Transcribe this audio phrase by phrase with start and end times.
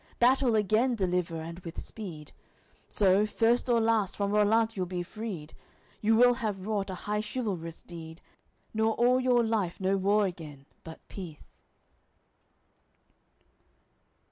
[0.17, 2.31] Battle again deliver, and with speed.
[2.89, 5.53] So, first or last, from Rollant you'll be freed.
[6.01, 8.19] You will have wrought a high chivalrous deed,
[8.73, 11.61] Nor all your life know war again, but peace.